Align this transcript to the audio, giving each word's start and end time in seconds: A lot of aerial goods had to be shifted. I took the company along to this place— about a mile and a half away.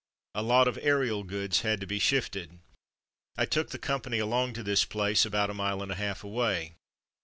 A 0.33 0.41
lot 0.41 0.67
of 0.67 0.79
aerial 0.81 1.23
goods 1.23 1.61
had 1.61 1.79
to 1.79 1.85
be 1.85 1.99
shifted. 1.99 2.57
I 3.37 3.45
took 3.45 3.69
the 3.69 3.77
company 3.77 4.17
along 4.17 4.53
to 4.53 4.63
this 4.63 4.83
place— 4.83 5.25
about 5.27 5.51
a 5.51 5.53
mile 5.53 5.83
and 5.83 5.91
a 5.91 5.95
half 5.95 6.23
away. 6.23 6.73